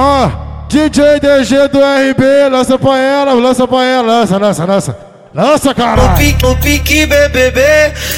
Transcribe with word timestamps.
Ah, 0.00 0.30
DJ 0.68 1.18
DG 1.18 1.66
do 1.72 1.80
RB, 1.80 2.48
lança 2.52 2.78
pra 2.78 2.96
ela, 2.96 3.32
lança 3.32 3.66
pra 3.66 3.84
ela, 3.84 4.06
lança, 4.06 4.38
lança, 4.38 4.64
lança. 4.64 4.98
Lança, 5.34 5.74
cara! 5.74 6.02
No 6.02 6.16
pique, 6.16 6.42
no 6.44 6.56
pique 6.56 7.04
BBB, 7.04 7.60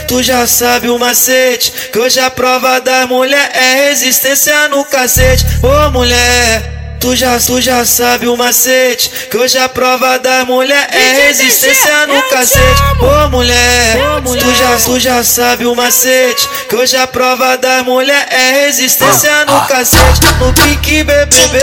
tu 0.07 0.23
já 0.23 0.47
sabe 0.47 0.91
o 0.91 0.99
macete. 0.99 1.73
Que 1.91 1.99
hoje 1.99 2.21
a 2.21 2.31
prova 2.31 2.83
da 2.83 3.07
mulher 3.07 3.51
é 3.55 3.89
resistência 3.89 4.69
no 4.69 4.85
cacete. 4.85 5.47
Ô 5.63 5.91
mulher. 5.91 6.80
Tu 7.01 7.17
já, 7.17 7.39
tu 7.39 7.59
já 7.63 7.83
sabe 7.85 8.29
o 8.29 8.37
macete 8.37 9.11
Que 9.31 9.39
hoje 9.39 9.57
a 9.57 9.69
prova 9.71 10.19
da 10.19 10.45
mulher 10.45 10.87
é 10.93 11.27
resistência 11.27 12.07
no 12.07 12.23
cacete. 12.25 12.83
Ô 13.01 13.29
mulher, 13.31 13.97
tu 14.23 14.55
já, 14.55 14.77
tu 14.85 15.01
já 15.01 15.25
sabe 15.25 15.65
o 15.65 15.75
macete 15.75 16.47
Que 16.69 16.77
hoje 16.77 16.99
a 16.99 17.07
prova 17.07 17.57
da 17.57 17.83
mulher 17.83 18.29
é 18.31 18.67
resistência 18.67 19.47
no 19.47 19.67
cacete. 19.67 20.21
No 20.39 20.53
pique 20.53 21.03
BBB, 21.03 21.59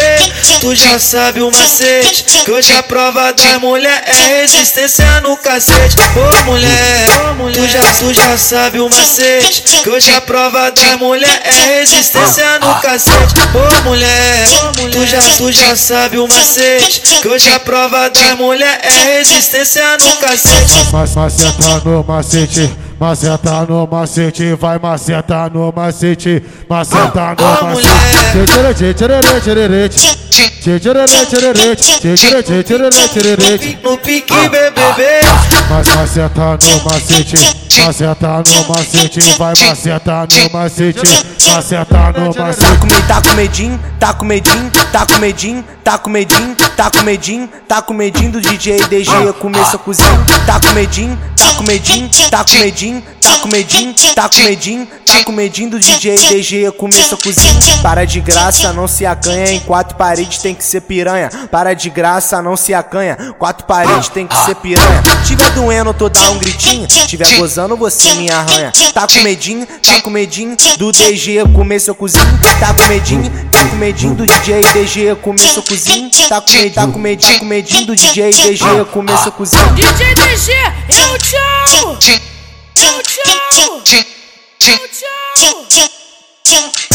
tu 0.59 0.73
já 0.75 0.97
sabe 0.97 1.41
o 1.41 1.51
macete 1.51 2.23
Que 2.43 2.51
hoje 2.51 2.73
a 2.73 2.81
prova 2.81 3.31
da 3.31 3.59
mulher 3.59 4.03
é 4.07 4.39
resistência 4.41 5.21
no 5.21 5.37
cacete. 5.37 5.97
Ô 6.15 6.43
mulher, 6.45 7.07
tu 7.53 7.67
já, 7.67 7.83
tu 7.99 8.11
já 8.11 8.37
sabe 8.37 8.79
o 8.79 8.89
macete 8.89 9.61
Que 9.83 9.89
hoje 9.89 10.11
a 10.15 10.21
prova 10.21 10.71
da 10.71 10.97
mulher 10.97 11.41
é 11.43 11.79
resistência 11.79 12.57
no 12.59 12.73
cacete. 12.81 13.35
Ô 13.53 13.83
mulher, 13.83 14.66
tu 14.97 15.05
já 15.05 15.21
tu 15.37 15.51
já 15.51 15.75
sabe 15.75 16.17
o 16.17 16.27
macete. 16.27 17.01
Que 17.21 17.27
hoje 17.27 17.49
a 17.51 17.59
prova 17.59 18.09
da 18.09 18.35
mulher 18.35 18.79
é 18.81 19.17
resistência 19.17 19.83
no 19.97 20.15
cacete 20.17 20.91
maceta 20.91 21.81
no 21.85 22.03
macete 22.03 22.69
Maceta 22.99 23.65
no 23.69 23.87
macete, 23.87 24.55
vai 24.55 24.79
maceta 24.79 25.49
no 25.53 25.71
macete 25.75 26.43
Maceta 26.67 27.35
no 27.37 27.73
macete 28.63 29.03
No 33.83 33.97
pique 33.97 34.33
Mas 35.69 35.87
maceta 35.95 36.57
no 36.61 36.83
macete 36.83 37.37
Maceta 37.83 38.43
no 38.45 38.67
macete, 38.67 39.19
vai 39.37 39.53
maceta 39.65 40.27
no 40.29 40.49
macete 40.51 41.01
Maceta 41.51 42.13
no 42.17 42.33
macete 42.33 42.67
Tá 43.07 43.21
com 43.21 43.33
medinho, 43.33 43.79
tá 43.97 44.13
com 44.13 44.25
medinho, 44.25 44.71
tá 44.71 44.83
com 44.83 44.89
medinho, 44.89 44.91
tá 44.91 45.05
com 45.05 45.17
medinho, 45.19 45.65
tá 45.87 45.97
com 45.97 46.09
medinho, 46.09 46.53
tá 47.65 47.81
com 47.81 47.93
medinho 47.93 48.29
do 48.33 48.41
DJ 48.41 48.77
DG 48.89 49.09
começa 49.39 49.77
a 49.77 49.79
cozinhar. 49.79 50.25
Tá 50.45 50.59
com 50.59 50.73
medinho, 50.73 51.17
tá 51.37 51.53
com 51.53 51.63
medinho, 51.63 52.09
tá 52.29 52.43
com 52.43 52.57
medinho, 52.57 53.03
tá 53.21 53.39
com 53.39 53.47
medinho, 53.47 53.95
tá 54.13 54.29
com 54.29 54.39
medinho, 54.41 54.87
tá 55.05 55.23
com 55.23 55.31
medinho 55.31 55.69
do 55.69 55.79
DJ 55.79 56.17
DG 56.27 56.71
começa 56.73 57.15
a 57.15 57.17
cozinhar. 57.17 57.81
Para 57.81 58.03
de 58.03 58.19
graça, 58.19 58.73
não 58.73 58.85
se 58.85 59.05
acanha, 59.05 59.49
em 59.53 59.61
quatro 59.61 59.95
paredes 59.95 60.39
tem 60.39 60.53
que 60.53 60.65
ser 60.65 60.81
piranha. 60.81 61.29
Para 61.49 61.73
de 61.73 61.89
graça, 61.89 62.41
não 62.41 62.57
se 62.57 62.73
acanha, 62.73 63.33
quatro 63.39 63.65
paredes 63.65 64.09
tem 64.09 64.27
que 64.27 64.35
ser 64.43 64.55
piranha. 64.55 65.01
Tiver 65.25 65.51
doendo, 65.51 65.93
tô 65.93 66.09
dá 66.09 66.31
um 66.31 66.37
gritinho, 66.37 66.85
tiver 67.07 67.37
gozando 67.37 67.77
você 67.77 68.13
me 68.15 68.29
arranha. 68.29 68.73
Tá 68.93 69.07
com 69.07 69.21
medinho, 69.21 69.65
tá 69.65 70.01
com 70.01 70.09
medinho 70.09 70.57
do 70.77 70.91
DG 70.91 71.45
começa 71.55 71.93
a 71.93 71.95
cozinhar. 71.95 72.27
Tá 72.59 72.73
com 72.73 72.85
medinho, 72.87 73.31
tá 73.49 73.63
com 73.69 73.75
medinho 73.77 74.15
do 74.15 74.25
DJ 74.25 74.61
DG 74.73 75.15
começa 75.21 75.61
a 75.61 75.63
cozinha. 75.63 75.76
Tá 76.27 76.41
com 76.41 76.49
medinho, 76.49 76.73
tá 76.73 76.87
com 76.87 76.99
medinho, 76.99 77.33
tá 77.33 77.39
com 77.39 77.45
medinho 77.45 77.85
do 77.85 77.95
DJ 77.95 78.31
DG 78.31 78.65
começa 78.91 79.29
a 79.29 79.31
cozinhar. 79.31 79.73
DJ 79.75 80.15
DG, 80.15 80.51
eu 80.89 81.17
te 81.19 81.35
amo! 81.35 81.97
Eu 82.75 83.03
te 83.03 83.19
amo! 83.29 83.83
Eu 84.59 84.87
te 84.89 85.05
amo! 85.05 86.86